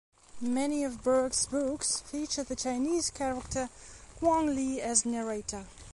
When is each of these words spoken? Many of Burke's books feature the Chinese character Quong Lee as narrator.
Many 0.41 0.83
of 0.83 1.03
Burke's 1.03 1.45
books 1.45 1.99
feature 2.01 2.41
the 2.43 2.55
Chinese 2.55 3.11
character 3.11 3.69
Quong 4.17 4.47
Lee 4.55 4.81
as 4.81 5.05
narrator. 5.05 5.67